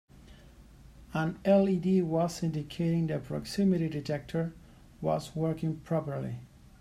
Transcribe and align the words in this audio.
An 1.13 1.37
LED 1.45 2.01
was 2.03 2.41
indicating 2.41 3.05
the 3.05 3.19
proximity 3.19 3.87
detector 3.87 4.51
was 4.99 5.35
working 5.35 5.75
properly. 5.81 6.37